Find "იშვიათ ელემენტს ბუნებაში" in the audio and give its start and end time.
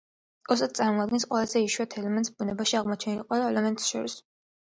1.65-2.79